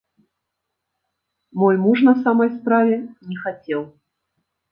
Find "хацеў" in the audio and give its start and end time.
3.43-3.81